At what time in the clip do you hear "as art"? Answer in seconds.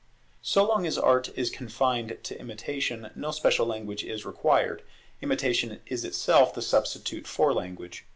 0.87-1.29